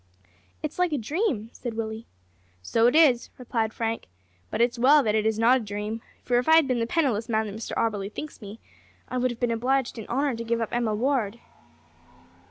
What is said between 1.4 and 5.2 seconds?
said Willie. "So it is," replied Frank, "but it's well that